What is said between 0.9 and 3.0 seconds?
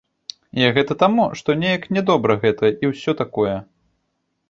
таму, што неяк не добра гэта і